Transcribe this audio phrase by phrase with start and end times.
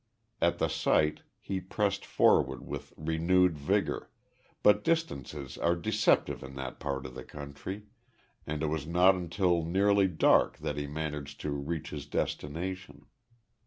[0.41, 4.09] At the sight he pressed forward with renewed vigor,
[4.63, 7.83] but distances are deceptive in that part of the country
[8.47, 13.05] and it was not until nearly dark that he managed to reach his destination.